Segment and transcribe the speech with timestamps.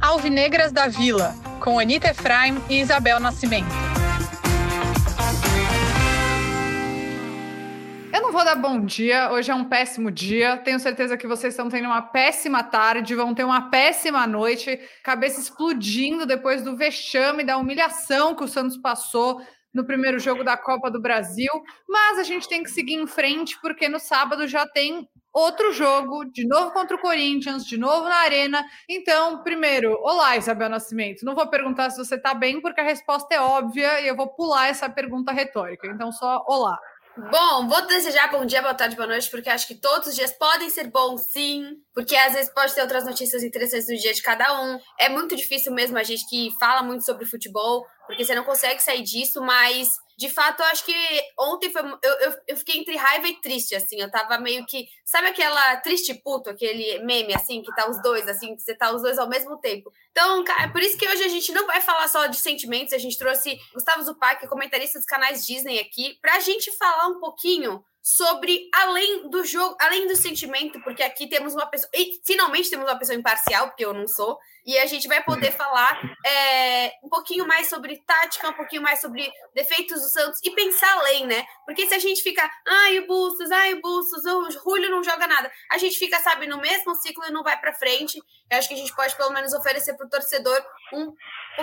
[0.00, 3.68] Alvinegras da Vila, com Anita Efraim e Isabel Nascimento.
[8.30, 10.56] não vou dar bom dia, hoje é um péssimo dia.
[10.58, 15.40] Tenho certeza que vocês estão tendo uma péssima tarde, vão ter uma péssima noite, cabeça
[15.40, 19.42] explodindo depois do vexame, da humilhação que o Santos passou
[19.72, 21.50] no primeiro jogo da Copa do Brasil.
[21.88, 26.24] Mas a gente tem que seguir em frente, porque no sábado já tem outro jogo,
[26.24, 28.64] de novo contra o Corinthians, de novo na Arena.
[28.88, 31.24] Então, primeiro, olá, Isabel Nascimento.
[31.24, 34.28] Não vou perguntar se você está bem, porque a resposta é óbvia e eu vou
[34.28, 35.86] pular essa pergunta retórica.
[35.86, 36.78] Então, só olá.
[37.28, 40.32] Bom, vou desejar bom dia, boa tarde, boa noite, porque acho que todos os dias
[40.32, 41.76] podem ser bons, sim.
[41.92, 44.78] Porque às vezes pode ter outras notícias interessantes no dia de cada um.
[44.98, 48.82] É muito difícil mesmo a gente que fala muito sobre futebol, porque você não consegue
[48.82, 50.94] sair disso, mas de fato, eu acho que
[51.38, 51.80] ontem foi.
[51.80, 53.98] Eu, eu, eu, fiquei entre raiva e triste, assim.
[53.98, 54.86] Eu tava meio que.
[55.02, 58.94] Sabe aquela triste puto, aquele meme, assim, que tá os dois, assim, que você tá
[58.94, 59.90] os dois ao mesmo tempo.
[60.10, 62.92] Então, é por isso que hoje a gente não vai falar só de sentimentos.
[62.92, 67.82] A gente trouxe Gustavo Zupac, comentarista dos canais Disney, aqui, pra gente falar um pouquinho
[68.02, 72.88] sobre além do jogo, além do sentimento, porque aqui temos uma pessoa, e finalmente temos
[72.88, 77.08] uma pessoa imparcial, porque eu não sou, e a gente vai poder falar é, um
[77.08, 81.44] pouquinho mais sobre tática, um pouquinho mais sobre defeitos do Santos e pensar além, né?
[81.66, 85.26] Porque se a gente fica, ai, o Bustos, ai, o Bustos, o Julio não joga
[85.26, 88.22] nada, a gente fica, sabe, no mesmo ciclo e não vai para frente.
[88.50, 91.14] Eu acho que a gente pode pelo menos oferecer para o torcedor um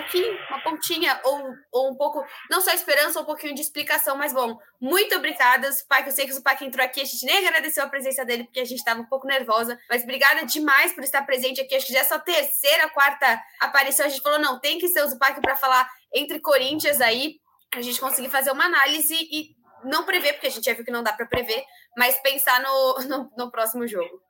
[0.02, 4.32] pouquinho, uma pontinha, ou, ou um pouco, não só esperança, um pouquinho de explicação, mas
[4.32, 7.46] bom, muito obrigada, Pai, que eu sei que o Pai entrou aqui, a gente nem
[7.46, 11.02] agradeceu a presença dele, porque a gente estava um pouco nervosa, mas obrigada demais por
[11.02, 14.60] estar presente aqui, acho que já é sua terceira, quarta aparição, a gente falou, não,
[14.60, 17.36] tem que ser o Zupac para falar entre Corinthians aí,
[17.74, 20.90] a gente conseguir fazer uma análise e não prever, porque a gente já viu que
[20.90, 21.64] não dá para prever,
[21.96, 24.27] mas pensar no, no, no próximo jogo.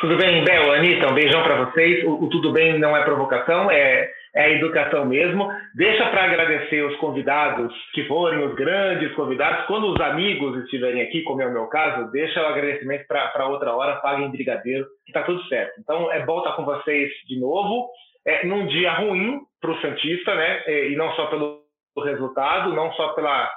[0.00, 2.02] Tudo bem, Bel, Anitta, um beijão para vocês.
[2.04, 5.46] O, o, tudo bem não é provocação, é, é educação mesmo.
[5.74, 9.66] Deixa para agradecer os convidados que forem os grandes convidados.
[9.66, 13.74] Quando os amigos estiverem aqui, como é o meu caso, deixa o agradecimento para outra
[13.74, 15.78] hora, paguem brigadeiro, que está tudo certo.
[15.78, 17.90] Então é bom estar com vocês de novo,
[18.26, 20.62] é, num dia ruim para o Santista, né?
[20.66, 21.60] É, e não só pelo
[22.06, 23.50] resultado, não só pela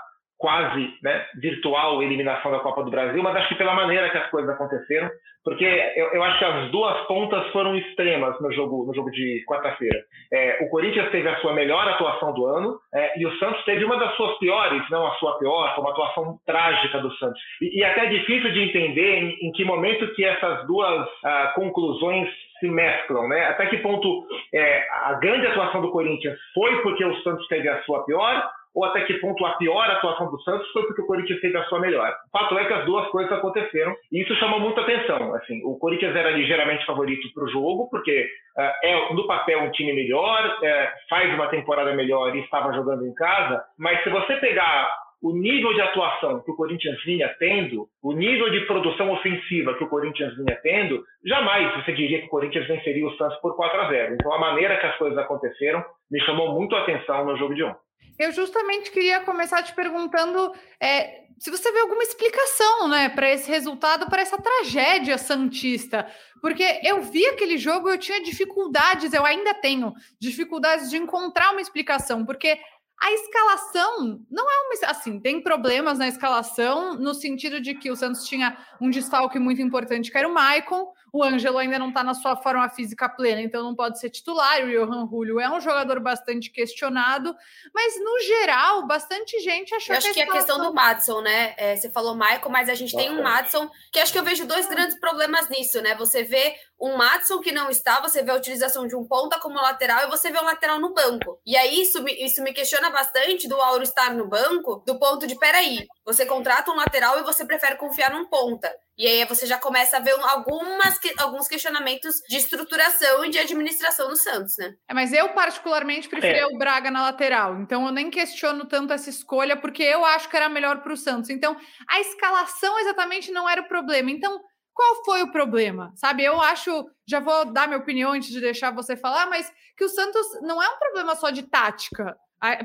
[0.44, 4.30] quase né, virtual eliminação da Copa do Brasil, mas acho que pela maneira que as
[4.30, 5.10] coisas aconteceram,
[5.42, 5.64] porque
[5.96, 10.04] eu, eu acho que as duas pontas foram extremas no jogo, no jogo de quarta-feira.
[10.34, 13.86] É, o Corinthians teve a sua melhor atuação do ano é, e o Santos teve
[13.86, 17.42] uma das suas piores, não a sua pior, foi uma atuação trágica do Santos.
[17.62, 21.54] E, e até é difícil de entender em, em, que momento que essas duas ah,
[21.56, 22.28] conclusões
[22.60, 23.46] se mesclam, né?
[23.46, 27.82] Até que ponto é, a grande atuação do Corinthians foi porque o Santos teve a
[27.84, 28.44] sua pior
[28.74, 31.64] ou até que ponto a pior atuação do Santos foi porque o Corinthians teve a
[31.66, 32.14] sua melhor.
[32.28, 35.34] O fato é que as duas coisas aconteceram e isso chamou muita atenção.
[35.36, 39.72] Assim, o Corinthians era ligeiramente favorito para o jogo, porque uh, é no papel um
[39.72, 44.36] time melhor, uh, faz uma temporada melhor e estava jogando em casa, mas se você
[44.38, 44.90] pegar
[45.24, 49.84] o nível de atuação que o Corinthians vinha tendo, o nível de produção ofensiva que
[49.86, 53.82] o Corinthians vinha tendo, jamais você diria que o Corinthians venceria o Santos por 4
[53.82, 54.16] a 0.
[54.16, 57.64] Então a maneira que as coisas aconteceram me chamou muito a atenção no jogo de
[57.64, 57.80] ontem.
[58.18, 63.50] Eu justamente queria começar te perguntando é, se você vê alguma explicação né, para esse
[63.50, 66.08] resultado, para essa tragédia santista.
[66.42, 71.62] Porque eu vi aquele jogo eu tinha dificuldades, eu ainda tenho dificuldades de encontrar uma
[71.62, 72.60] explicação, porque
[73.04, 74.90] a escalação não é uma.
[74.90, 79.62] Assim, tem problemas na escalação, no sentido de que o Santos tinha um desfalque muito
[79.62, 80.94] importante, que era o Maicon.
[81.14, 84.64] O Ângelo ainda não está na sua forma física plena, então não pode ser titular.
[84.64, 87.36] O Johan Julio é um jogador bastante questionado,
[87.72, 91.22] mas no geral, bastante gente achou eu acho que, a, que a questão do Madison,
[91.22, 91.54] né?
[91.56, 94.48] É, você falou Michael, mas a gente tem um Madison que acho que eu vejo
[94.48, 95.94] dois grandes problemas nisso, né?
[95.94, 99.62] Você vê um Madison que não está, você vê a utilização de um ponta como
[99.62, 101.40] lateral e você vê um lateral no banco.
[101.46, 105.28] E aí isso me, isso me questiona bastante do Auro estar no banco, do ponto
[105.28, 108.74] de peraí, você contrata um lateral e você prefere confiar num ponta.
[108.98, 114.08] E aí você já começa a ver algumas, alguns questionamentos de estruturação e de administração
[114.08, 114.74] do Santos, né?
[114.88, 116.46] É, mas eu, particularmente, preferia é.
[116.46, 117.60] o Braga na lateral.
[117.60, 120.98] Então eu nem questiono tanto essa escolha, porque eu acho que era melhor para o
[120.98, 121.30] Santos.
[121.30, 121.58] Então,
[121.88, 124.12] a escalação exatamente não era o problema.
[124.12, 124.40] Então,
[124.74, 125.92] qual foi o problema?
[125.96, 129.84] Sabe, eu acho, já vou dar minha opinião antes de deixar você falar, mas que
[129.84, 132.16] o Santos não é um problema só de tática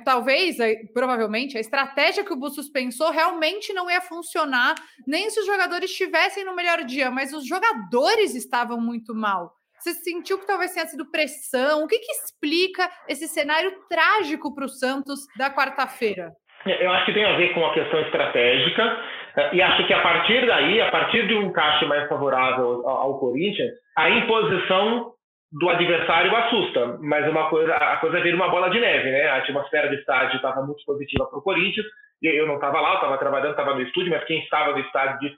[0.05, 0.56] talvez,
[0.93, 4.75] provavelmente, a estratégia que o Bustos pensou realmente não ia funcionar,
[5.06, 9.52] nem se os jogadores estivessem no melhor dia, mas os jogadores estavam muito mal.
[9.78, 11.84] Você sentiu que talvez tenha sido pressão?
[11.84, 16.32] O que, que explica esse cenário trágico para o Santos da quarta-feira?
[16.66, 18.82] Eu acho que tem a ver com a questão estratégica.
[19.53, 23.71] E acho que a partir daí, a partir de um encaixe mais favorável ao, Corinthians,
[23.97, 25.13] a imposição
[25.53, 29.29] do adversário assusta, mas uma coisa, a coisa vira uma bola de neve, né?
[29.29, 31.87] A atmosfera do estádio estava muito positiva para o Corinthians,
[32.23, 35.19] eu não estava lá, eu estava trabalhando, estava no estúdio, mas quem estava no estádio
[35.21, 35.37] disse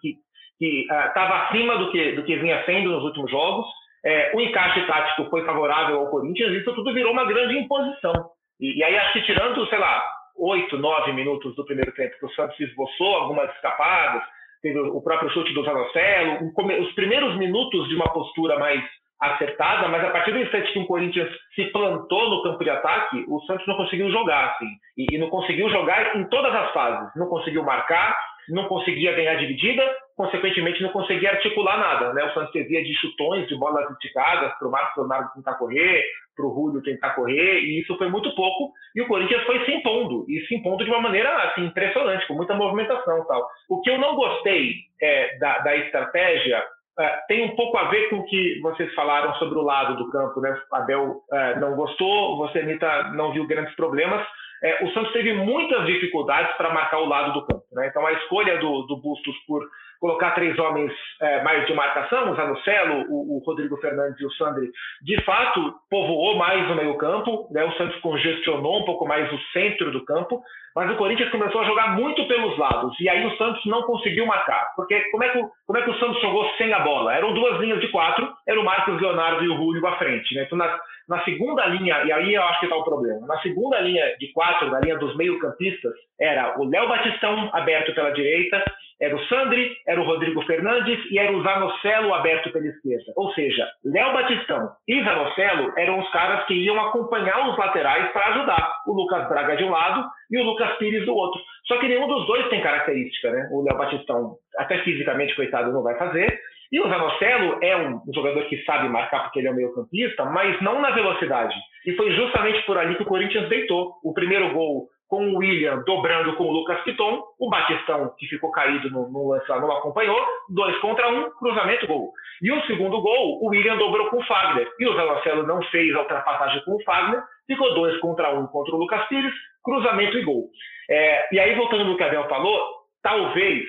[0.59, 3.67] que estava uh, acima do que, do que vinha sendo nos últimos jogos.
[4.05, 8.15] É, o encaixe tático foi favorável ao Corinthians, isso tudo virou uma grande imposição.
[8.59, 10.03] E, e aí acho que tirando, sei lá,
[10.37, 14.23] oito, nove minutos do primeiro tempo, que o Santos esboçou algumas escapadas,
[14.63, 18.83] teve o próprio chute do Zanocelo, os primeiros minutos de uma postura mais
[19.21, 23.25] acertada, mas a partir do instante que o Corinthians se plantou no campo de ataque,
[23.29, 27.11] o Santos não conseguiu jogar, assim, e, e não conseguiu jogar em todas as fases,
[27.17, 28.19] não conseguiu marcar,
[28.49, 29.83] não conseguia ganhar dividida,
[30.17, 32.25] consequentemente não conseguia articular nada, né?
[32.25, 36.03] O Santos teve de chutões, de bolas esticadas para o Marcos Leonardo tentar correr,
[36.41, 39.73] para o Julio tentar correr, e isso foi muito pouco, e o Corinthians foi se
[39.73, 43.47] impondo, e se impondo de uma maneira assim, impressionante, com muita movimentação tal.
[43.69, 46.65] O que eu não gostei é, da, da estratégia
[46.99, 50.11] é, tem um pouco a ver com o que vocês falaram sobre o lado do
[50.11, 50.59] campo, né?
[50.73, 54.27] Abel é, não gostou, você, Anitta, não viu grandes problemas.
[54.63, 57.65] É, o Santos teve muitas dificuldades para marcar o lado do campo.
[57.73, 57.87] Né?
[57.87, 59.67] Então, a escolha do, do Bustos por
[60.01, 64.33] colocar três homens é, mais de marcação, o Zanocelo, o, o, Rodrigo Fernandes e o
[64.33, 64.71] Sandri,
[65.03, 67.65] de fato povoou mais o meio-campo, né?
[67.65, 70.43] o Santos congestionou um pouco mais o centro do campo,
[70.75, 74.25] mas o Corinthians começou a jogar muito pelos lados, e aí o Santos não conseguiu
[74.25, 74.73] marcar.
[74.75, 77.15] Porque como é que, como é que o Santos jogou sem a bola?
[77.15, 80.35] Eram duas linhas de quatro, era o Marcos Leonardo e o Rúlio à frente.
[80.35, 80.45] Né?
[80.45, 83.81] Então, na, na segunda linha, e aí eu acho que está o problema, na segunda
[83.81, 88.63] linha de quatro, na linha dos meio-campistas, era o Léo Batistão aberto pela direita,
[89.01, 93.13] era o Sandri, era o Rodrigo Fernandes e era o Zanocelo aberto pela esquerda.
[93.17, 98.27] Ou seja, Léo Batistão e Zanocelo eram os caras que iam acompanhar os laterais para
[98.27, 98.73] ajudar.
[98.87, 101.41] O Lucas Braga de um lado e o Lucas Pires do outro.
[101.67, 103.49] Só que nenhum dos dois tem característica, né?
[103.51, 106.39] O Léo Batistão, até fisicamente, coitado, não vai fazer.
[106.73, 110.25] E o Zanocelo é um jogador que sabe marcar porque ele é um meio campista,
[110.25, 111.55] mas não na velocidade.
[111.87, 113.95] E foi justamente por ali que o Corinthians deitou.
[114.05, 118.53] O primeiro gol com o William dobrando com o Lucas Piton, o Batistão, que ficou
[118.53, 120.17] caído no, no lance não acompanhou,
[120.49, 122.13] dois contra um, cruzamento, gol.
[122.41, 125.61] E o segundo gol, o William dobrou com o Fagner, e o Zé Marcelo não
[125.65, 129.35] fez a ultrapassagem com o Fagner, ficou dois contra um contra o Lucas Pires,
[129.65, 130.49] cruzamento e gol.
[130.89, 132.61] É, e aí, voltando no que a Abel falou,
[133.03, 133.65] talvez,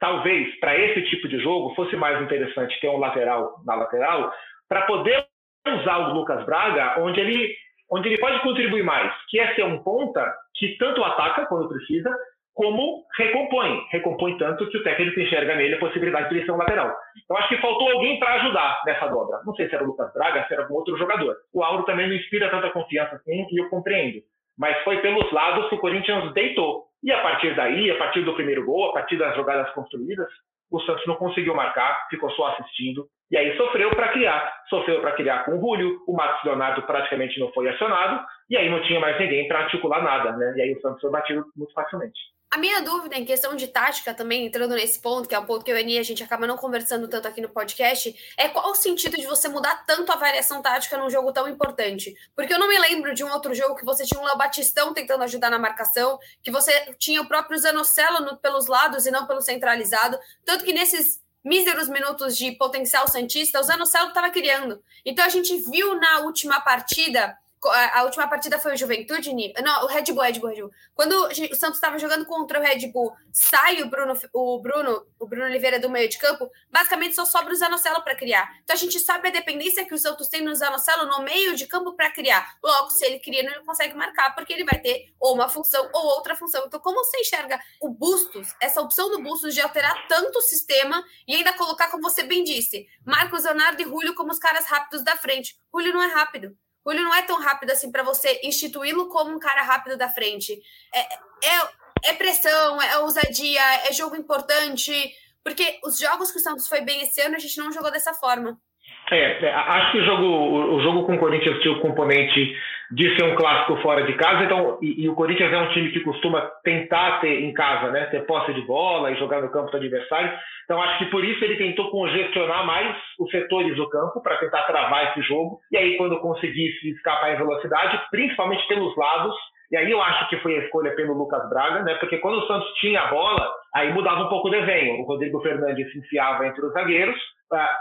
[0.00, 4.32] talvez, para esse tipo de jogo, fosse mais interessante ter um lateral na lateral,
[4.66, 5.26] para poder
[5.66, 7.54] usar o Lucas Braga, onde ele
[7.90, 12.14] onde ele pode contribuir mais, que é ser um ponta que tanto ataca quando precisa,
[12.58, 13.86] como recompõe.
[13.92, 16.92] Recompõe tanto que o técnico enxerga nele a possibilidade de ser um lateral.
[17.24, 19.40] Então acho que faltou alguém para ajudar nessa dobra.
[19.46, 21.36] Não sei se era o Lucas Braga, se era algum outro jogador.
[21.54, 24.20] O Auro também não inspira tanta confiança assim, e eu compreendo.
[24.58, 26.88] Mas foi pelos lados que o Corinthians deitou.
[27.00, 30.26] E a partir daí, a partir do primeiro gol, a partir das jogadas construídas,
[30.70, 34.62] o Santos não conseguiu marcar, ficou só assistindo, e aí sofreu para criar.
[34.68, 38.68] Sofreu para criar com o Julio, o Marcos Leonardo praticamente não foi acionado, e aí
[38.70, 40.54] não tinha mais ninguém para articular nada, né?
[40.56, 42.18] E aí o Santos foi batido muito facilmente.
[42.50, 45.62] A minha dúvida em questão de tática também, entrando nesse ponto, que é um ponto
[45.62, 48.74] que eu e a gente acaba não conversando tanto aqui no podcast, é qual o
[48.74, 52.14] sentido de você mudar tanto a variação tática num jogo tão importante?
[52.34, 54.94] Porque eu não me lembro de um outro jogo que você tinha um Léo Batistão
[54.94, 59.26] tentando ajudar na marcação, que você tinha o próprio Zanocelo no, pelos lados e não
[59.26, 64.82] pelo centralizado, tanto que nesses míseros minutos de potencial santista, o Zanocelo estava criando.
[65.04, 67.36] Então a gente viu na última partida
[67.66, 69.30] a, última partida foi o Juventude?
[69.62, 70.70] Não, o Red Bull, Red Bull, Red Bull.
[70.94, 75.26] Quando o Santos estava jogando contra o Red Bull, sai o Bruno, o Bruno, o
[75.26, 78.48] Bruno Oliveira do meio de campo, basicamente só sobra o Zanocelo para criar.
[78.62, 81.66] Então a gente sabe a dependência que o Santos tem no Zanocelo no meio de
[81.66, 82.56] campo para criar.
[82.62, 86.04] Logo, se ele cria, não consegue marcar, porque ele vai ter ou uma função ou
[86.06, 86.64] outra função.
[86.66, 91.02] Então, como você enxerga o Bustos, essa opção do Bustos de alterar tanto o sistema
[91.26, 95.02] e ainda colocar, como você bem disse, Marcos Leonardo e Julio como os caras rápidos
[95.02, 95.58] da frente.
[95.72, 96.56] Julio não é rápido.
[96.84, 100.08] O Julio não é tão rápido assim para você instituí-lo como um cara rápido da
[100.08, 100.60] frente.
[100.94, 101.68] É, é,
[102.04, 105.12] é pressão, é ousadia, é jogo importante.
[105.44, 108.14] Porque os jogos que o Santos foi bem esse ano, a gente não jogou dessa
[108.14, 108.60] forma.
[109.10, 112.56] É, é acho que o jogo, o jogo com o Corinthians tinha o componente
[112.90, 115.90] de ser um clássico fora de casa, então, e, e, o Corinthians é um time
[115.90, 119.70] que costuma tentar ter em casa, né, ter posse de bola e jogar no campo
[119.70, 120.32] do adversário.
[120.64, 124.62] Então, acho que por isso ele tentou congestionar mais os setores do campo para tentar
[124.62, 125.60] travar esse jogo.
[125.70, 129.34] E aí, quando conseguisse escapar em velocidade, principalmente pelos lados,
[129.70, 131.94] E aí eu acho que foi a escolha pelo Lucas Braga, né?
[131.96, 135.02] Porque quando o Santos tinha a bola, aí mudava um pouco o desenho.
[135.02, 137.20] O Rodrigo Fernandes se enfiava entre os zagueiros,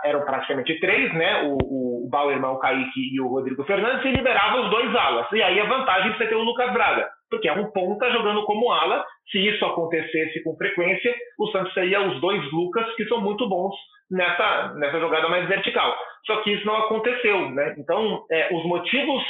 [0.04, 1.44] eram praticamente três, né?
[1.44, 5.32] O, o Bauerman, o Kaique e o Rodrigo Fernandes, e liberava os dois alas.
[5.32, 8.44] E aí a vantagem de você ter o Lucas Braga, porque é um ponta jogando
[8.46, 9.04] como ala.
[9.32, 13.76] Se isso acontecesse com frequência, o Santos teria os dois Lucas, que são muito bons
[14.10, 15.96] nessa, nessa jogada mais vertical.
[16.26, 17.76] Só que isso não aconteceu, né?
[17.78, 19.24] Então, é, os motivos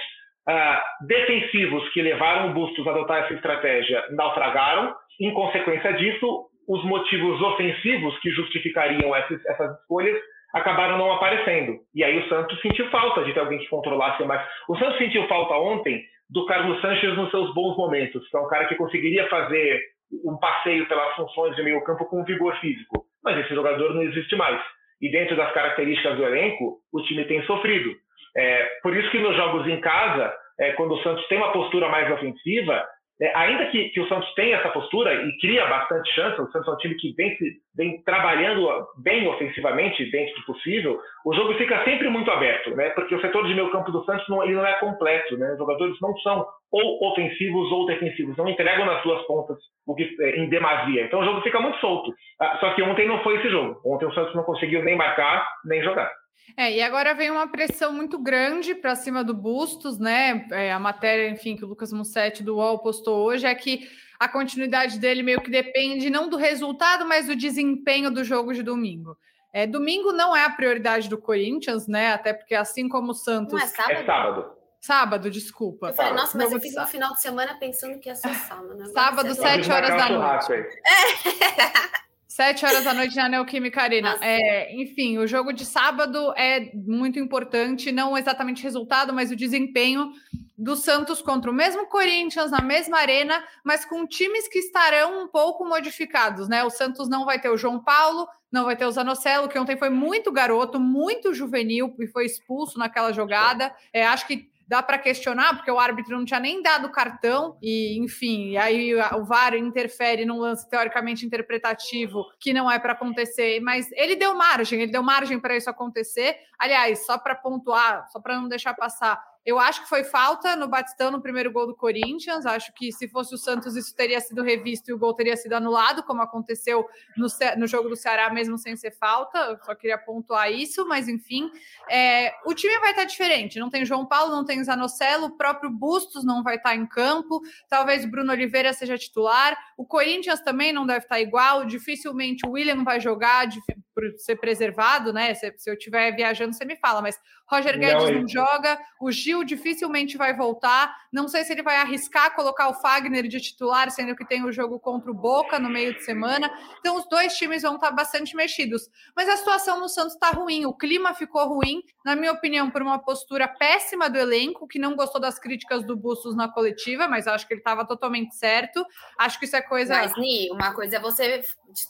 [0.48, 4.96] ah, defensivos que levaram o Bustos a adotar essa estratégia naufragaram.
[5.20, 10.18] Em consequência disso, os motivos ofensivos que justificariam essas, essas escolhas
[10.54, 11.80] acabaram não aparecendo.
[11.94, 14.46] E aí o Santos sentiu falta de ter alguém que controlasse mais.
[14.68, 18.48] O Santos sentiu falta ontem do Carlos Sanches nos seus bons momentos, que é um
[18.48, 19.82] cara que conseguiria fazer
[20.26, 23.06] um passeio pelas funções de meio campo com vigor físico.
[23.24, 24.62] Mas esse jogador não existe mais.
[25.02, 27.94] E dentro das características do elenco, o time tem sofrido.
[28.36, 31.90] É, por isso que nos jogos em casa, é, quando o Santos tem uma postura
[31.90, 32.86] mais ofensiva,
[33.20, 36.68] é, ainda que, que, o Santos tenha essa postura e cria bastante chance, o Santos
[36.68, 37.36] é um time que vem,
[37.76, 42.90] vem trabalhando bem ofensivamente dentro do possível, o jogo fica sempre muito aberto, né?
[42.92, 45.52] Porque o setor de meio campo do Santos não, ele não é completo, né?
[45.54, 49.58] Os jogadores não são ou ofensivos ou defensivos, não entregam nas suas pontas
[49.88, 51.04] o que, é, em demasia.
[51.04, 52.14] Então o jogo fica muito solto.
[52.40, 53.80] Ah, só que ontem não foi esse jogo.
[53.84, 56.12] Ontem o Santos não conseguiu nem marcar nem jogar.
[56.56, 60.48] É, e agora vem uma pressão muito grande para cima do Bustos, né?
[60.52, 63.88] É, a matéria, enfim, que o Lucas Mussetti do UOL postou hoje é que
[64.20, 68.64] a continuidade dele meio que depende não do resultado, mas do desempenho do jogo de
[68.64, 69.16] domingo.
[69.54, 72.14] É, domingo não é a prioridade do Corinthians, né?
[72.14, 73.54] Até porque assim como o Santos.
[73.54, 73.92] Não é sábado?
[73.92, 74.58] É sábado.
[74.80, 75.88] Sábado, desculpa.
[75.90, 78.76] Eu falei, nossa, mas eu fiz no final de semana pensando que ia ser sábado.
[78.76, 78.86] Né?
[78.86, 80.54] Sábado, sete horas da noite.
[80.54, 81.98] É.
[82.38, 84.16] Sete horas da noite na Neoquímica Arena.
[84.22, 89.36] É, enfim, o jogo de sábado é muito importante, não exatamente o resultado, mas o
[89.36, 90.12] desempenho
[90.56, 95.28] do Santos contra o mesmo Corinthians na mesma arena, mas com times que estarão um
[95.28, 96.64] pouco modificados, né?
[96.64, 99.76] O Santos não vai ter o João Paulo, não vai ter o Zanocelo, que ontem
[99.76, 103.74] foi muito garoto, muito juvenil e foi expulso naquela jogada.
[103.92, 107.98] É, acho que dá para questionar, porque o árbitro não tinha nem dado cartão, e
[108.00, 113.90] enfim, aí o VAR interfere num lance teoricamente interpretativo que não é para acontecer, mas
[113.94, 116.38] ele deu margem, ele deu margem para isso acontecer.
[116.60, 120.68] Aliás, só para pontuar, só para não deixar passar, eu acho que foi falta no
[120.68, 122.46] Batistão no primeiro gol do Corinthians.
[122.46, 125.54] Acho que se fosse o Santos, isso teria sido revisto e o gol teria sido
[125.54, 126.86] anulado, como aconteceu
[127.16, 127.28] no,
[127.58, 129.38] no jogo do Ceará, mesmo sem ser falta.
[129.38, 131.50] Eu só queria pontuar isso, mas enfim.
[131.90, 133.58] É, o time vai estar diferente.
[133.58, 137.40] Não tem João Paulo, não tem Zanocelo, o próprio Bustos não vai estar em campo.
[137.70, 139.58] Talvez Bruno Oliveira seja titular.
[139.78, 141.64] O Corinthians também não deve estar igual.
[141.64, 143.48] Dificilmente o William vai jogar
[143.96, 145.34] por ser preservado, né?
[145.34, 147.18] Se, se eu estiver viajando, você me fala, mas
[147.50, 150.96] Roger Guedes não, não joga, o Gil dificilmente vai voltar.
[151.12, 154.52] Não sei se ele vai arriscar colocar o Fagner de titular, sendo que tem o
[154.52, 156.52] jogo contra o Boca no meio de semana.
[156.80, 158.90] Então, os dois times vão estar bastante mexidos.
[159.16, 162.82] Mas a situação no Santos está ruim, o clima ficou ruim, na minha opinião, por
[162.82, 167.28] uma postura péssima do elenco, que não gostou das críticas do Bustos na coletiva, mas
[167.28, 168.86] acho que ele estava totalmente certo.
[169.18, 169.96] Acho que isso é coisa.
[169.96, 171.42] Mas, Ni, uma coisa é você.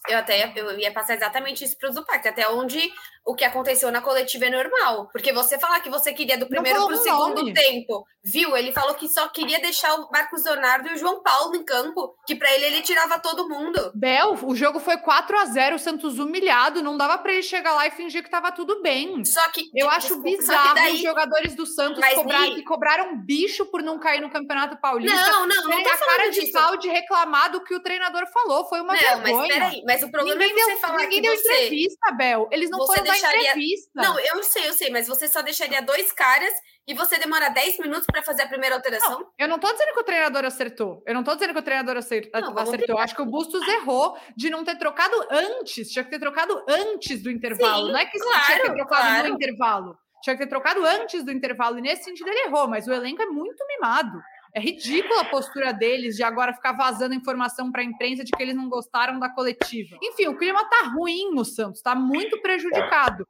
[0.10, 2.80] Eu até eu ia passar exatamente isso para o Zupac, até onde
[3.26, 5.10] o que aconteceu na coletiva é normal.
[5.12, 7.54] Porque você falar que você queria do primeiro para o segundo nome.
[7.54, 8.58] tempo, viu?
[8.58, 12.16] Ele falou que só queria deixar o Marcos Leonardo e o João Paulo em campo,
[12.26, 13.92] que para ele ele tirava todo mundo.
[13.96, 17.74] Bel, o jogo foi 4 a 0 o Santos humilhado, não dava para ele chegar
[17.74, 19.24] lá e fingir que tava tudo bem.
[19.24, 20.96] Só que eu acho desculpa, bizarro daí...
[20.96, 25.16] os jogadores do Santos cobrar, que cobraram bicho por não cair no Campeonato Paulista.
[25.16, 28.66] Não, não, não tô a cara de pau de reclamar do que o treinador falou,
[28.66, 29.38] foi uma não, vergonha.
[29.38, 31.54] Mas peraí, mas o problema ninguém é você deu, falar ninguém que deu você...
[31.54, 32.50] entrevista, Bel.
[32.52, 33.38] Eles não você foram deixaria...
[33.38, 33.92] dar entrevista.
[33.96, 36.54] Não, eu sei, eu sei, mas você só deixaria dois caras
[36.88, 39.20] e você demora 10 minutos para fazer a primeira alteração?
[39.20, 41.04] Não, eu não tô dizendo que o treinador acertou.
[41.06, 42.42] Eu não tô dizendo que o treinador acertou.
[42.42, 42.96] Não, acertou.
[42.96, 45.92] Eu acho que o Bustos errou de não ter trocado antes.
[45.92, 47.88] Tinha que ter trocado antes do intervalo.
[47.88, 49.28] Sim, não é que claro, tinha que ter trocado claro.
[49.28, 49.98] no intervalo.
[50.24, 51.78] Tinha que ter trocado antes do intervalo.
[51.78, 54.20] E nesse sentido ele errou, mas o elenco é muito mimado.
[54.56, 58.42] É ridícula a postura deles de agora ficar vazando informação para a imprensa de que
[58.42, 59.98] eles não gostaram da coletiva.
[60.02, 63.28] Enfim, o clima tá ruim no Santos, tá muito prejudicado.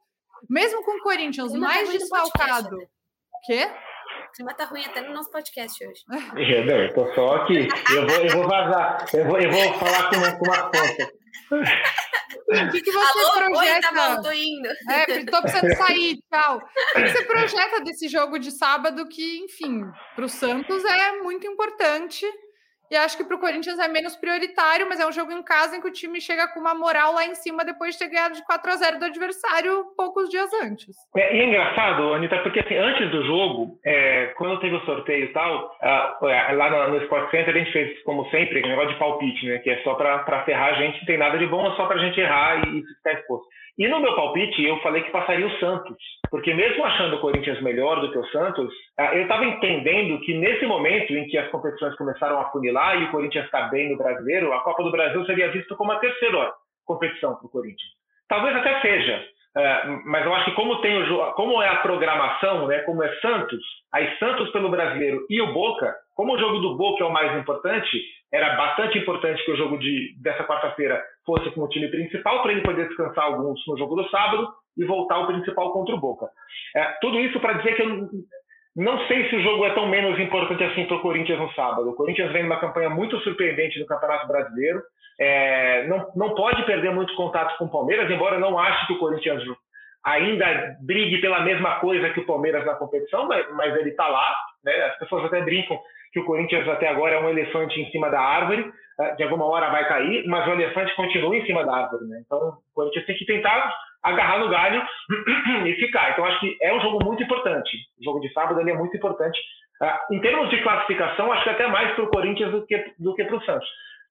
[0.48, 2.76] Mesmo com o Corinthians o mais tá desfalcado.
[2.76, 3.68] O quê?
[4.28, 6.02] O clima tá ruim até no nosso podcast hoje.
[6.36, 7.68] É, não, eu tô só aqui.
[7.94, 9.06] Eu vou, eu vou vazar.
[9.14, 11.18] Eu vou, eu vou falar com, com uma fonte.
[12.48, 13.74] O que, que você Alô, projeta?
[13.74, 14.68] Oi, tá bom, tô indo.
[14.90, 16.56] É, tô precisando sair, tchau.
[16.56, 19.82] O que você projeta desse jogo de sábado que, enfim,
[20.14, 22.26] para o Santos é muito importante
[22.90, 25.76] E acho que para o Corinthians é menos prioritário, mas é um jogo em casa
[25.76, 28.34] em que o time chega com uma moral lá em cima depois de ter ganhado
[28.34, 30.96] de 4 a 0 do adversário poucos dias antes.
[31.16, 35.24] É, e é engraçado, Anitta, porque assim, antes do jogo, é, quando teve o sorteio
[35.24, 38.92] e tal, uh, lá no, no Sport Center a gente fez, como sempre, um negócio
[38.92, 39.58] de palpite, né?
[39.58, 41.96] Que é só para ferrar a gente, não tem nada de bom, é só para
[41.96, 43.46] a gente errar e, e ficar exposto.
[43.78, 45.96] E no meu palpite, eu falei que passaria o Santos.
[46.30, 50.34] Porque mesmo achando o Corinthians melhor do que o Santos, ah, eu estava entendendo que
[50.34, 53.96] nesse momento em que as competições começaram a funilar e o Corinthians está bem no
[53.96, 56.52] brasileiro, a Copa do Brasil seria vista como a terceira
[56.84, 57.90] competição para o Corinthians.
[58.28, 59.24] Talvez até seja,
[59.56, 63.14] ah, mas eu acho que como, tem o, como é a programação, né, como é
[63.20, 67.12] Santos, aí Santos pelo brasileiro e o Boca, como o jogo do Boca é o
[67.12, 67.96] mais importante,
[68.32, 72.50] era bastante importante que o jogo de, dessa quarta-feira fosse com o time principal, para
[72.50, 76.26] ele poder descansar alguns no jogo do sábado e voltar ao principal contra o Boca.
[76.74, 78.08] É, tudo isso para dizer que eu
[78.74, 81.88] não sei se o jogo é tão menos importante assim para o Corinthians no sábado.
[81.88, 84.82] O Corinthians vem numa campanha muito surpreendente no Campeonato Brasileiro.
[85.20, 88.94] É, não, não pode perder muito contato com o Palmeiras, embora eu não ache que
[88.94, 89.44] o Corinthians
[90.04, 94.34] ainda brigue pela mesma coisa que o Palmeiras na competição, mas, mas ele está lá.
[94.64, 94.74] Né?
[94.86, 95.78] As pessoas até brincam
[96.12, 99.14] que o Corinthians até agora é um elefante em cima da árvore, né?
[99.16, 102.04] de alguma hora vai cair, mas o elefante continua em cima da árvore.
[102.06, 102.22] Né?
[102.24, 104.82] Então, o Corinthians tem que tentar agarrar no galho
[105.66, 106.12] e ficar.
[106.12, 107.70] Então, acho que é um jogo muito importante.
[108.00, 109.38] O jogo de sábado ele é muito importante.
[109.80, 113.14] Uh, em termos de classificação, acho que até mais para o Corinthians do que, do
[113.14, 113.68] que para o Santos.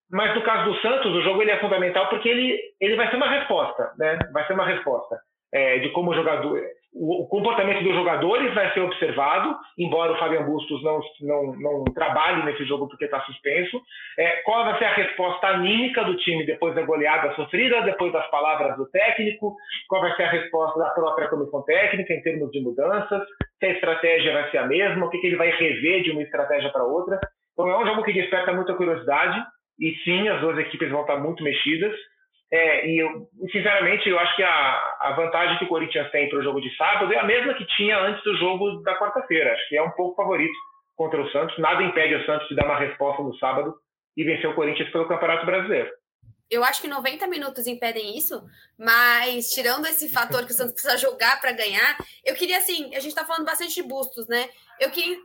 [0.09, 3.17] Mas no caso do Santos, o jogo ele é fundamental porque ele, ele vai ser
[3.17, 4.17] uma resposta, né?
[4.31, 5.19] Vai ser uma resposta
[5.53, 6.61] é, de como jogador,
[6.99, 12.43] o comportamento dos jogadores vai ser observado, embora o Fabian Bustos não, não, não trabalhe
[12.43, 13.79] nesse jogo porque está suspenso.
[14.17, 18.27] É, qual vai ser a resposta anímica do time depois da goleada sofrida, depois das
[18.31, 19.55] palavras do técnico?
[19.87, 23.23] Qual vai ser a resposta da própria comissão técnica em termos de mudanças?
[23.59, 25.05] Se a estratégia vai ser a mesma?
[25.05, 27.19] O que, que ele vai rever de uma estratégia para outra?
[27.53, 29.39] Então é um jogo que desperta muita curiosidade
[29.79, 31.93] e sim, as duas equipes vão estar muito mexidas.
[32.51, 36.39] É, e eu, sinceramente, eu acho que a, a vantagem que o Corinthians tem para
[36.39, 39.51] o jogo de sábado é a mesma que tinha antes do jogo da quarta-feira.
[39.53, 40.53] Acho que é um pouco favorito
[40.95, 41.57] contra o Santos.
[41.57, 43.75] Nada impede o Santos de dar uma resposta no sábado
[44.15, 45.89] e vencer o Corinthians pelo Campeonato Brasileiro
[46.49, 48.41] eu acho que 90 minutos impedem isso,
[48.77, 52.99] mas tirando esse fator que o Santos precisa jogar para ganhar, eu queria assim, a
[52.99, 54.49] gente está falando bastante de bustos, né?
[54.79, 55.17] Eu queria,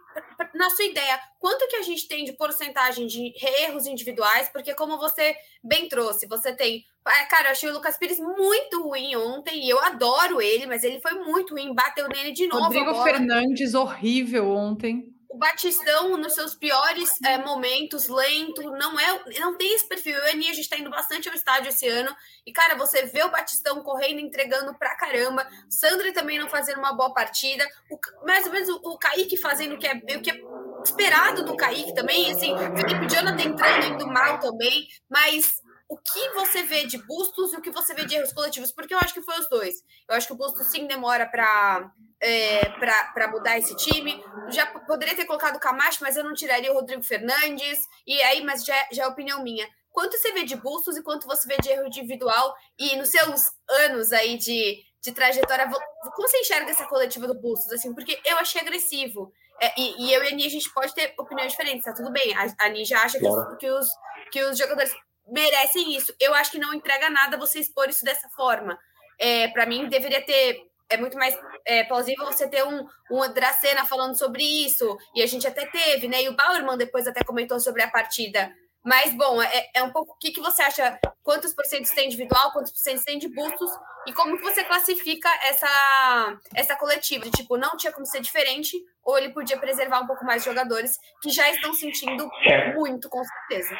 [0.54, 4.48] na sua ideia, quanto que a gente tem de porcentagem de erros individuais?
[4.48, 8.82] Porque como você bem trouxe, você tem, ah, cara, eu achei o Lucas Pires muito
[8.82, 12.64] ruim ontem e eu adoro ele, mas ele foi muito ruim, bateu nele de novo.
[12.64, 19.56] Rodrigo Fernandes horrível ontem o Batistão, nos seus piores é, momentos, lento, não é, não
[19.56, 20.14] tem esse perfil.
[20.14, 22.14] Eu e a Aninha, a gente tá indo bastante ao estádio esse ano.
[22.46, 25.46] E, cara, você vê o Batistão correndo, entregando pra caramba.
[25.70, 27.66] Sandra também não fazendo uma boa partida.
[27.90, 30.38] O, mais ou menos o, o Kaique fazendo o que é, o que é
[30.84, 32.30] esperado do Kaique também.
[32.30, 34.86] Assim, o Felipe Jonathan entrando, indo mal também.
[35.08, 38.70] Mas o que você vê de Bustos e o que você vê de erros coletivos,
[38.70, 39.76] porque eu acho que foi os dois.
[40.08, 41.90] Eu acho que o Bustos sim demora para
[42.22, 42.68] é,
[43.14, 44.24] para mudar esse time.
[44.50, 47.86] Já poderia ter colocado o Camacho, mas eu não tiraria o Rodrigo Fernandes.
[48.06, 49.68] E aí, mas já, já é opinião minha.
[49.90, 52.54] Quanto você vê de Bustos e quanto você vê de erro individual?
[52.78, 55.68] E nos seus anos aí de, de trajetória,
[56.14, 57.72] como você enxerga essa coletiva do Bustos?
[57.72, 59.32] Assim, porque eu achei agressivo.
[59.60, 62.10] É, e, e, eu e a Ani, a gente pode ter opiniões diferentes, tá tudo
[62.10, 62.34] bem.
[62.36, 63.88] A, a Ani já acha que, os, que, os,
[64.30, 64.94] que os jogadores
[65.26, 66.14] merecem isso.
[66.18, 68.78] Eu acho que não entrega nada você expor isso dessa forma.
[69.18, 70.71] É, para mim, deveria ter.
[70.92, 75.26] É muito mais é, plausível você ter um, um Dracena falando sobre isso, e a
[75.26, 76.22] gente até teve, né?
[76.22, 78.52] E o Bauerman depois até comentou sobre a partida.
[78.84, 80.98] Mas, bom, é, é um pouco o que, que você acha?
[81.22, 83.70] Quantos porcentos tem individual, quantos porcentos tem de bustos?
[84.08, 87.24] E como que você classifica essa, essa coletiva?
[87.24, 90.98] De, tipo, não tinha como ser diferente, ou ele podia preservar um pouco mais jogadores
[91.22, 92.28] que já estão sentindo
[92.74, 93.78] muito, com certeza.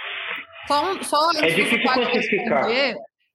[0.69, 2.69] Só, só é difícil quantificar.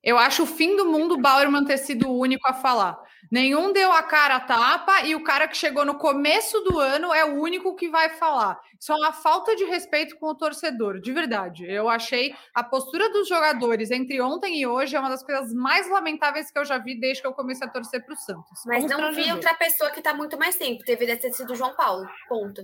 [0.01, 2.97] Eu acho o fim do mundo o Bauerman ter sido o único a falar.
[3.31, 7.13] Nenhum deu a cara a tapa e o cara que chegou no começo do ano
[7.13, 8.59] é o único que vai falar.
[8.79, 11.65] Isso é uma falta de respeito com o torcedor, de verdade.
[11.65, 15.89] Eu achei a postura dos jogadores entre ontem e hoje é uma das coisas mais
[15.89, 18.61] lamentáveis que eu já vi desde que eu comecei a torcer para o Santos.
[18.65, 20.83] Mas não vi outra pessoa que está muito mais tempo.
[20.85, 22.07] Deveria ter sido o João Paulo.
[22.29, 22.61] Ponto.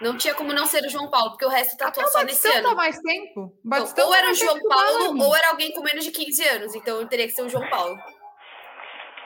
[0.00, 2.70] Não tinha como não ser o João Paulo, porque o resto tatuou só nesse ano.
[2.70, 3.56] Tá mais tempo.
[3.62, 6.74] Batistão ou era o João Paulo, ou era alguém com menos de 15 anos.
[6.74, 7.96] Então teria que ser o João Paulo.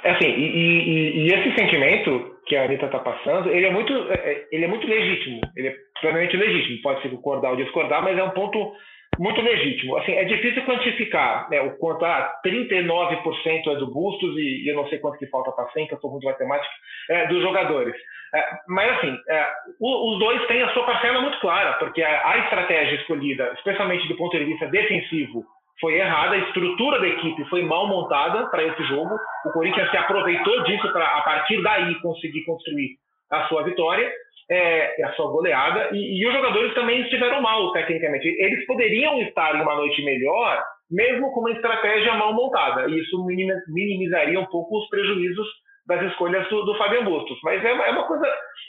[0.05, 3.93] É assim, e, e, e esse sentimento que a Anitta está passando, ele é muito,
[3.93, 5.41] é, é, ele é muito legítimo.
[5.57, 6.83] Ele é plenamente legítimo.
[6.83, 8.73] Pode se concordar ou discordar, mas é um ponto
[9.19, 9.97] muito legítimo.
[9.97, 14.77] Assim, é difícil quantificar né, o quanto ah, 39% é do Bustos e, e, eu
[14.77, 16.73] não sei quanto que falta para 100, que eu sou muito matemática,
[17.11, 17.95] é, dos jogadores.
[18.35, 19.47] É, mas, assim, é,
[19.81, 24.37] os dois têm a sua parcela muito clara, porque a, estratégia escolhida, especialmente do ponto
[24.37, 25.45] de vista defensivo,
[25.81, 29.17] foi errada, a estrutura da equipe foi mal montada para esse jogo.
[29.45, 32.97] O Corinthians se aproveitou disso para, a partir daí, conseguir construir
[33.31, 34.11] a sua vitória,
[34.51, 38.27] é, a sua goleada, e, e, os jogadores também estiveram mal tecnicamente.
[38.27, 43.25] Eles poderiam estar em uma noite melhor, mesmo com uma estratégia mal montada, e isso
[43.69, 45.47] minimizaria um pouco os prejuízos
[45.87, 47.39] das escolhas do, do Fabian Bustos.
[47.43, 48.27] Mas é, é, uma coisa.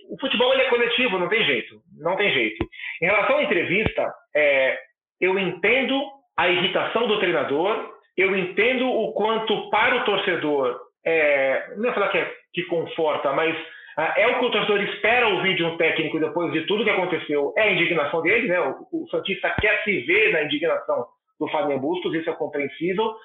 [0.10, 1.76] O futebol é coletivo, não tem jeito.
[2.00, 2.64] Não tem jeito.
[3.02, 4.78] Em relação à entrevista, é,
[5.20, 11.84] eu entendo a irritação do treinador, eu entendo o quanto para o torcedor, é, não
[11.84, 13.56] vou falar que, é, que conforta, mas
[13.98, 16.90] ah, é o que o torcedor espera ouvir de um técnico depois de tudo que
[16.90, 18.60] aconteceu, é a indignação dele, né?
[18.60, 21.08] O, o Santista quer se ver na indignação
[21.40, 23.16] do Fábio Bustos, isso é compreensível.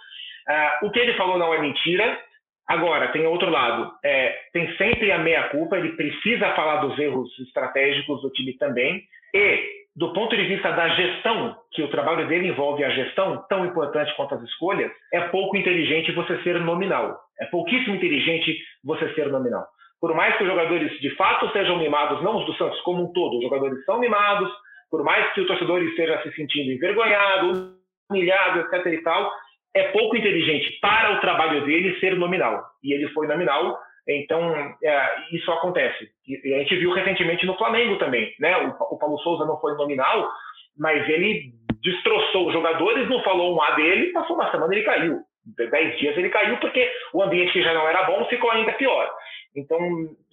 [0.49, 2.19] Ah, o que ele falou não é mentira.
[2.67, 8.23] Agora, tem outro lado, é, tem sempre a meia-culpa, ele precisa falar dos erros estratégicos
[8.23, 9.03] do time também,
[9.35, 13.67] e do ponto de vista da gestão, que o trabalho dele envolve a gestão, tão
[13.67, 17.19] importante quanto as escolhas, é pouco inteligente você ser nominal.
[17.39, 19.67] É pouquíssimo inteligente você ser nominal.
[20.01, 23.13] Por mais que os jogadores de fato sejam mimados, não os do Santos como um
[23.13, 24.51] todo, os jogadores são mimados,
[24.91, 27.77] por mais que o torcedor esteja se sentindo envergonhado,
[28.11, 29.31] humilhado, etc e tal,
[29.75, 32.63] é pouco inteligente para o trabalho dele ser nominal.
[32.83, 33.79] E ele foi nominal,
[34.09, 36.09] então é, isso acontece.
[36.27, 38.57] E a gente viu recentemente no Flamengo também, né?
[38.59, 40.31] O, o Paulo Souza não foi nominal,
[40.79, 45.21] mas ele destroçou os jogadores, não falou um A dele, passou uma semana ele caiu.
[45.57, 49.11] Dez dias ele caiu porque o ambiente que já não era bom ficou ainda pior.
[49.57, 49.79] Então,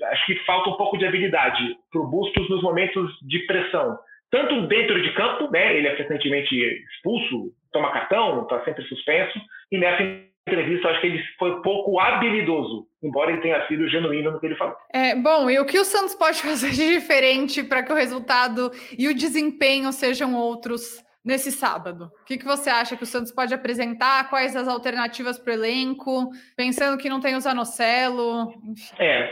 [0.04, 3.98] acho que falta um pouco de habilidade para o Bustos nos momentos de pressão.
[4.32, 9.40] Tanto dentro de campo, né, ele é frequentemente expulso, toma cartão, está sempre suspenso,
[9.72, 10.04] e nessa
[10.48, 14.56] entrevista acho que ele foi pouco habilidoso, embora ele tenha sido genuíno no que ele
[14.56, 14.76] falou.
[14.94, 18.72] É, bom, e o que o Santos pode fazer de diferente para que o resultado
[18.98, 22.10] e o desempenho sejam outros nesse sábado?
[22.22, 24.30] O que, que você acha que o Santos pode apresentar?
[24.30, 26.30] Quais as alternativas para o elenco?
[26.56, 28.96] Pensando que não tem o Zanocelo, enfim.
[28.98, 29.30] É,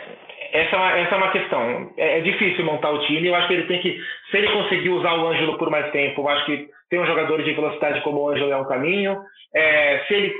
[0.54, 1.94] essa é, uma, essa é uma questão.
[1.98, 3.28] É, é, difícil montar o time.
[3.28, 6.22] Eu acho que ele tem que, se ele conseguir usar o Ângelo por mais tempo,
[6.22, 9.18] eu acho que tem um jogador de velocidade como o Ângelo é um caminho.
[9.54, 10.34] É, se ele,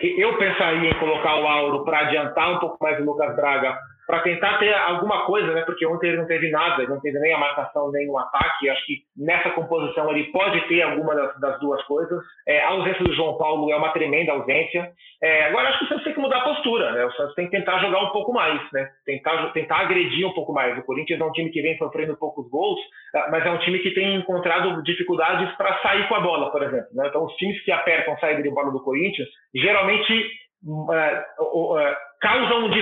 [0.00, 4.20] eu pensaria em colocar o Auro para adiantar um pouco mais o Lucas Braga para
[4.20, 5.60] tentar ter alguma coisa, né?
[5.66, 8.70] Porque ontem ele não teve nada, não teve nem a marcação, nem o ataque.
[8.70, 12.18] Acho que nessa composição ele pode ter alguma das, das duas coisas.
[12.48, 14.90] É, a ausência do João Paulo é uma tremenda ausência.
[15.22, 17.04] É, agora acho que o Santos tem que mudar a postura, né?
[17.04, 18.88] O Santos tem que tentar jogar um pouco mais, né?
[19.04, 20.78] Tentar, tentar agredir um pouco mais.
[20.78, 22.80] O Corinthians é um time que vem sofrendo poucos gols,
[23.14, 26.62] ah, mas é um time que tem encontrado dificuldades para sair com a bola, por
[26.62, 26.88] exemplo.
[26.94, 27.08] Né?
[27.08, 30.30] Então os times que apertam saída de bola do Corinthians geralmente
[30.64, 30.90] uh,
[31.42, 31.78] uh, um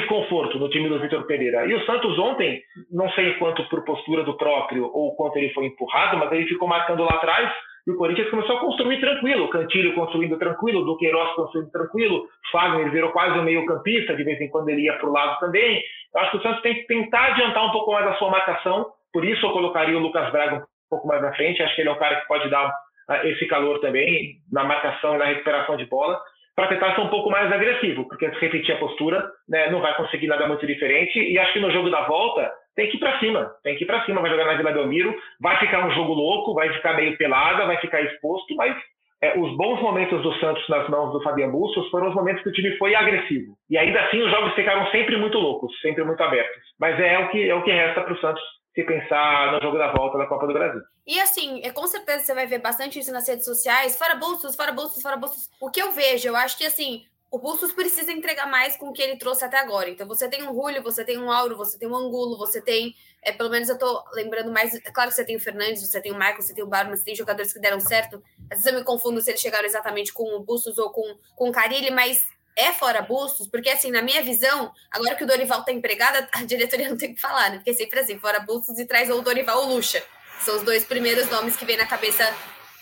[0.07, 1.67] desconforto no time do Vitor Pereira.
[1.67, 5.67] E o Santos ontem, não sei quanto por postura do próprio ou quanto ele foi
[5.67, 7.53] empurrado, mas ele ficou marcando lá atrás
[7.87, 9.49] e o Corinthians começou a construir tranquilo.
[9.49, 14.49] Cantilho construindo tranquilo, Duqueiroz construindo tranquilo, Fagner virou quase um meio campista, de vez em
[14.49, 15.83] quando ele ia para o lado também.
[16.15, 18.87] Eu acho que o Santos tem que tentar adiantar um pouco mais a sua marcação,
[19.13, 21.89] por isso eu colocaria o Lucas Braga um pouco mais na frente, acho que ele
[21.89, 25.77] é um cara que pode dar uh, esse calor também na marcação e na recuperação
[25.77, 26.21] de bola
[26.57, 29.95] para tentar ser um pouco mais agressivo, porque se repetir a postura, né, não vai
[29.95, 31.19] conseguir nada muito diferente.
[31.19, 33.87] E acho que no jogo da volta tem que ir para cima, tem que ir
[33.87, 37.17] para cima, vai jogar na Vila Belmiro, vai ficar um jogo louco, vai ficar meio
[37.19, 38.75] pelada, vai ficar exposto, mas
[39.23, 42.49] é, os bons momentos do Santos nas mãos do Fabiano Bustos foram os momentos que
[42.49, 43.55] o time foi agressivo.
[43.69, 46.63] E ainda assim os jogos ficaram sempre muito loucos, sempre muito abertos.
[46.81, 48.43] Mas é o que, é o que resta para o Santos
[48.77, 50.83] se pensar no jogo da volta da Copa do Brasil.
[51.07, 54.55] E assim, é, com certeza você vai ver bastante isso nas redes sociais, fora Bustos,
[54.55, 55.51] fora Bustos, fora Bustos.
[55.59, 58.93] O que eu vejo, eu acho que assim, o Bustos precisa entregar mais com o
[58.93, 59.89] que ele trouxe até agora.
[59.89, 62.95] Então você tem um Julio, você tem um Auro, você tem um Angulo, você tem,
[63.23, 65.99] é, pelo menos eu tô lembrando mais, é claro que você tem o Fernandes, você
[65.99, 68.23] tem o Michael, você tem o Barman, você tem jogadores que deram certo.
[68.51, 71.49] Às vezes eu me confundo se eles chegaram exatamente com o Bustos ou com, com
[71.49, 75.65] o Carilli, mas é fora Bustos, porque assim, na minha visão, agora que o Dorival
[75.65, 77.57] tá empregado, a diretoria não tem que falar, né?
[77.57, 80.03] Porque é sempre assim, fora Bustos e traz ou o Dorival ou o Lucha.
[80.41, 82.25] São os dois primeiros nomes que vem na cabeça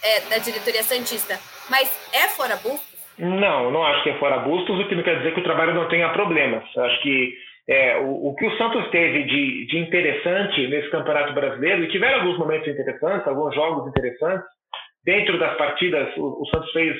[0.02, 1.38] é, da diretoria Santista.
[1.68, 2.94] Mas é fora Bustos?
[3.18, 5.74] Não, não acho que é fora Bustos, o que não quer dizer que o trabalho
[5.74, 6.64] não tenha problemas.
[6.76, 7.34] Acho que
[7.68, 12.20] é, o, o, que o Santos teve de, de interessante nesse Campeonato Brasileiro, e tiveram
[12.20, 14.46] alguns momentos interessantes, alguns jogos interessantes,
[15.04, 16.96] dentro das partidas, o, o Santos fez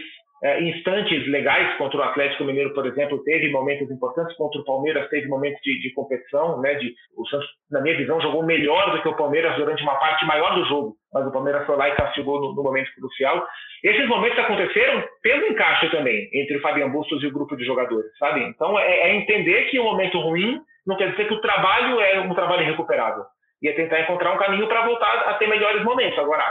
[0.61, 5.27] instantes legais contra o Atlético Mineiro, por exemplo, teve momentos importantes contra o Palmeiras, teve
[5.27, 6.75] momentos de, de, competição, né?
[6.75, 10.27] De, o Santos, na minha visão, jogou melhor do que o Palmeiras durante uma parte
[10.27, 13.47] maior do jogo, mas o Palmeiras foi lá e castigou no, no momento crucial.
[13.83, 18.11] Esses momentos aconteceram pelo encaixe também entre o Fabian Bustos e o grupo de jogadores,
[18.19, 18.43] sabe?
[18.43, 22.21] Então é, é entender que o momento ruim não quer dizer que o trabalho é
[22.21, 23.25] um trabalho irrecuperável.
[23.63, 26.19] E é tentar encontrar um caminho para voltar a ter melhores momentos.
[26.19, 26.45] Agora,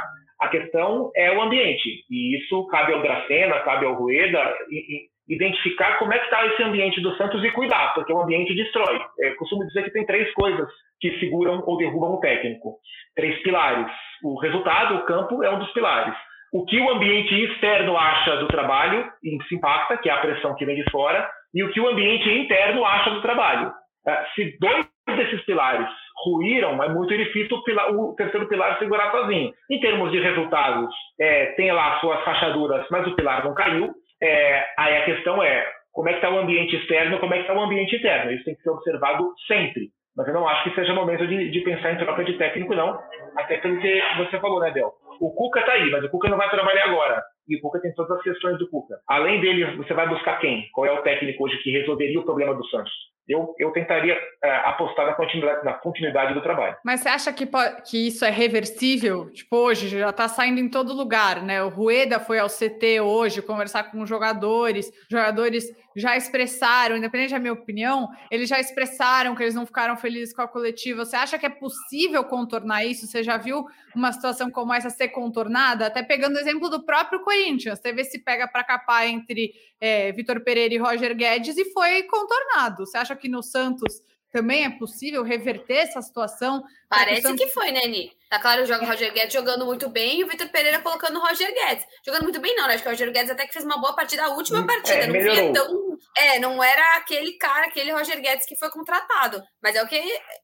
[0.43, 2.03] a questão é o ambiente.
[2.09, 6.45] E isso cabe ao Dracena, cabe ao Rueda, e, e identificar como é que está
[6.47, 8.99] esse ambiente do Santos e cuidar, porque o ambiente destrói.
[9.21, 10.67] É, costumo dizer que tem três coisas
[10.99, 12.77] que seguram ou derrubam o técnico.
[13.15, 13.87] Três pilares.
[14.21, 16.13] O resultado, o campo, é um dos pilares.
[16.51, 20.55] O que o ambiente externo acha do trabalho, e se impacta, que é a pressão
[20.55, 23.71] que vem de fora, e o que o ambiente interno acha do trabalho.
[24.05, 25.87] É, se dois desses pilares
[26.25, 29.51] ruíram, é muito difícil o, pilar, o terceiro pilar segurar sozinho.
[29.69, 33.93] Em termos de resultados, é, tem lá suas fachaduras, mas o pilar não caiu.
[34.21, 37.43] É, aí a questão é como é que está o ambiente externo, como é que
[37.43, 38.31] está o ambiente interno.
[38.31, 39.89] Isso tem que ser observado sempre.
[40.15, 42.99] Mas eu não acho que seja momento de, de pensar em troca de técnico, não.
[43.35, 44.93] Até pelo que você falou, né, Del?
[45.19, 47.23] O Cuca está aí, mas o Cuca não vai trabalhar agora.
[47.47, 48.99] E o Cuca tem todas as questões do Cuca.
[49.07, 50.69] Além dele, você vai buscar quem?
[50.73, 52.91] Qual é o técnico hoje que resolveria o problema do Santos?
[53.27, 56.75] eu, eu tentaria é, apostar na continuidade, na continuidade do trabalho.
[56.83, 57.47] Mas você acha que,
[57.85, 59.31] que isso é reversível?
[59.31, 61.63] Tipo, hoje já está saindo em todo lugar, né?
[61.63, 67.39] O Rueda foi ao CT hoje conversar com os jogadores, jogadores já expressaram, independente da
[67.39, 71.05] minha opinião, eles já expressaram que eles não ficaram felizes com a coletiva.
[71.05, 73.07] Você acha que é possível contornar isso?
[73.07, 75.87] Você já viu uma situação como essa ser contornada?
[75.87, 80.41] Até pegando o exemplo do próprio Corinthians, teve esse pega para capar entre é, Vitor
[80.41, 82.85] Pereira e Roger Guedes e foi contornado.
[82.85, 84.01] Você acha que no Santos
[84.33, 86.63] também é possível reverter essa situação?
[86.89, 87.45] Parece que, Santos...
[87.45, 88.11] que foi, né, Ni?
[88.27, 91.21] Tá claro, joga o Roger Guedes jogando muito bem e o Vitor Pereira colocando o
[91.21, 91.85] Roger Guedes.
[92.03, 92.73] Jogando muito bem, não, né?
[92.73, 95.01] Acho que o Roger Guedes até que fez uma boa partida, a última hum, partida.
[95.01, 95.82] É, não via tão.
[96.15, 99.41] É, não era aquele cara, aquele Roger Guedes que foi contratado.
[99.61, 99.95] Mas é o que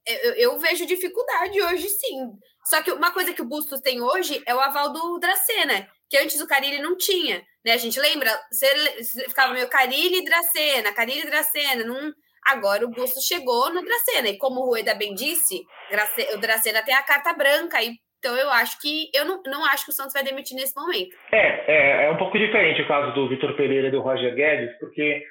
[0.06, 2.30] eu, eu vejo dificuldade hoje, sim.
[2.64, 6.18] Só que uma coisa que o Bustos tem hoje é o aval do Dracena, que
[6.18, 7.42] antes o Carilli não tinha.
[7.64, 7.72] Né?
[7.72, 8.30] A gente lembra?
[8.50, 8.66] Você
[9.28, 11.84] ficava meio Carilli e Dracena, Carilli e Dracena.
[11.84, 12.12] Não
[12.46, 14.28] Agora o Busto chegou no Dracena.
[14.28, 15.62] E como o Rueda bem disse,
[16.34, 17.78] o Dracena tem a carta branca.
[17.82, 19.10] então eu acho que.
[19.14, 21.14] Eu não, não acho que o Santos vai demitir nesse momento.
[21.32, 24.78] É, é, é um pouco diferente o caso do Vitor Pereira e do Roger Guedes,
[24.78, 25.22] porque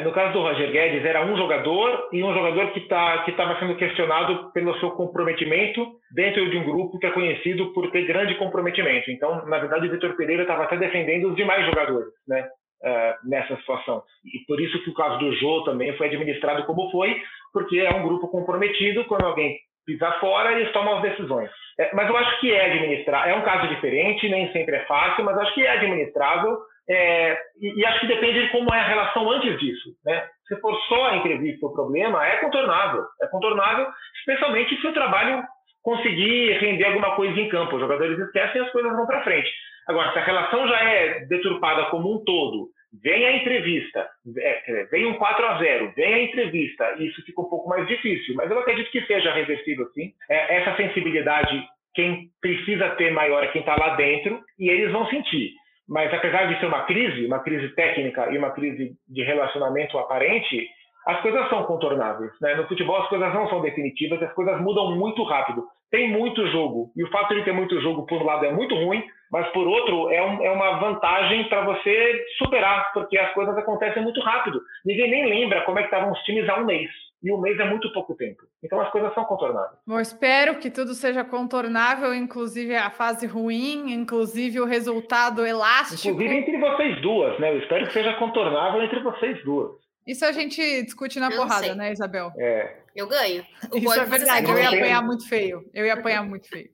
[0.00, 3.76] no caso do Roger Guedes era um jogador e um jogador que tá, estava sendo
[3.76, 9.10] questionado pelo seu comprometimento dentro de um grupo que é conhecido por ter grande comprometimento.
[9.10, 12.48] Então, na verdade, o Vitor Pereira estava até defendendo os demais jogadores, né?
[12.82, 14.02] uh, nessa situação.
[14.24, 17.16] E por isso que o caso do Jô também foi administrado como foi,
[17.52, 21.50] porque é um grupo comprometido, quando alguém pisar fora, eles tomam as decisões.
[21.80, 25.24] É, mas eu acho que é administrar, é um caso diferente, nem sempre é fácil,
[25.24, 26.58] mas acho que é administrável,
[26.90, 29.90] é, e, e, acho que depende de como é a relação antes disso.
[30.04, 30.26] Né?
[30.46, 33.04] Se for só a entrevista o problema, é contornável.
[33.22, 33.86] É contornável,
[34.20, 35.42] especialmente se o trabalho
[35.82, 37.76] conseguir render alguma coisa em campo.
[37.76, 39.50] Os jogadores esquecem e as coisas vão para frente.
[39.86, 42.68] Agora, se a relação já é deturpada como um todo,
[43.02, 47.48] vem a entrevista, é, vem um 4 a 0 vem a entrevista, isso fica um
[47.48, 48.34] pouco mais difícil.
[48.34, 50.12] Mas eu acredito que seja reversível, sim.
[50.28, 51.62] É, essa sensibilidade,
[51.94, 55.52] quem precisa ter maior é quem está lá dentro, e eles vão sentir.
[55.88, 60.68] Mas apesar de ser uma crise, uma crise técnica e uma crise de relacionamento aparente,
[61.06, 62.30] as coisas são contornáveis.
[62.40, 62.54] Né?
[62.54, 65.64] No futebol as coisas não são definitivas, as coisas mudam muito rápido.
[65.90, 68.74] Tem muito jogo, e o fato de ter muito jogo, por um lado, é muito
[68.74, 73.56] ruim, mas por outro, é, um, é uma vantagem para você superar, porque as coisas
[73.56, 74.60] acontecem muito rápido.
[74.84, 76.90] Ninguém nem lembra como é que estavam os times há um mês.
[77.22, 78.42] E um mês é muito pouco tempo.
[78.62, 79.78] Então as coisas são contornáveis.
[79.86, 86.08] Bom, espero que tudo seja contornável, inclusive a fase ruim, inclusive o resultado elástico.
[86.08, 87.52] Inclusive entre vocês duas, né?
[87.52, 89.72] Eu espero que seja contornável entre vocês duas.
[90.06, 92.32] Isso a gente discute na eu porrada, né, Isabel?
[92.38, 92.76] É.
[92.94, 93.44] Eu ganho.
[93.70, 95.62] O Isso é verdade, eu ia apanhar muito feio.
[95.74, 96.70] Eu ia apanhar muito feio.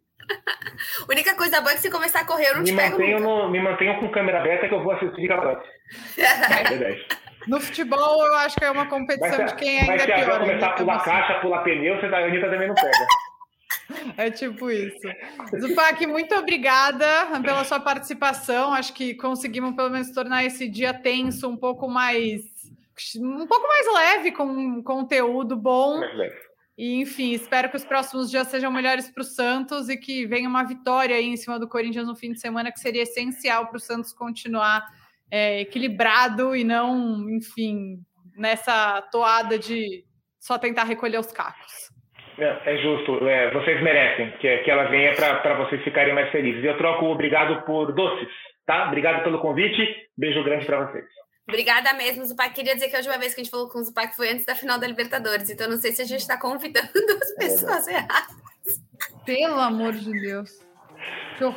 [1.02, 2.98] A única coisa boa é que se começar a correr, eu não me te pego
[2.98, 5.37] mantenho no, Me mantenho com câmera aberta que eu vou assistir a
[6.16, 7.07] É verdade.
[7.46, 10.38] No futebol, eu acho que é uma competição de quem ainda é pior.
[10.38, 12.90] Vai começar a pular caixa, pular pneu, você da tá, Anitta também não pega.
[14.16, 15.07] É tipo isso.
[15.61, 17.07] Zupac, muito obrigada
[17.42, 18.72] pela sua participação.
[18.72, 22.40] Acho que conseguimos pelo menos tornar esse dia tenso um pouco mais
[23.16, 26.00] um pouco mais leve, com conteúdo bom.
[26.76, 30.48] E, enfim, espero que os próximos dias sejam melhores para o Santos e que venha
[30.48, 33.76] uma vitória aí em cima do Corinthians no fim de semana, que seria essencial para
[33.76, 34.85] o Santos continuar
[35.30, 37.98] é, equilibrado e não, enfim,
[38.37, 40.04] nessa toada de
[40.40, 41.90] só tentar recolher os cacos.
[42.38, 46.64] É, é justo, é, vocês merecem que, que ela venha para vocês ficarem mais felizes.
[46.64, 48.28] Eu troco obrigado por doces,
[48.66, 48.88] tá?
[48.88, 49.82] Obrigado pelo convite,
[50.16, 51.04] beijo grande para vocês.
[51.48, 52.54] Obrigada mesmo, Zupac.
[52.54, 54.46] Queria dizer que a última vez que a gente falou com o Zupac foi antes
[54.46, 56.88] da final da Libertadores, então não sei se a gente está convidando
[57.22, 58.44] as pessoas erradas.
[59.24, 60.50] Pelo amor de Deus.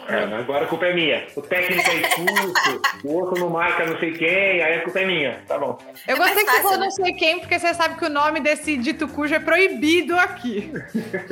[0.08, 1.28] É, agora a culpa é minha.
[1.36, 5.06] O técnico é expulso, o outro não marca não sei quem, aí a culpa é
[5.06, 5.40] minha.
[5.48, 5.78] Tá bom.
[6.08, 8.40] Eu É gostei que você falou não sei quem, porque você sabe que o nome
[8.40, 10.72] desse dito cujo é proibido aqui.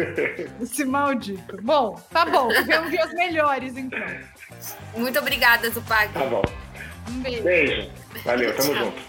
[0.62, 1.58] Esse maldito.
[1.62, 2.50] Bom, tá bom.
[2.50, 4.00] Tivemos dias melhores, então.
[4.96, 6.14] Muito obrigada, Zupac.
[6.14, 6.44] Tá bom.
[7.10, 7.44] Um beijo.
[7.44, 7.90] Beijo.
[8.24, 8.86] Valeu, tamo Tchau.
[8.86, 9.02] junto.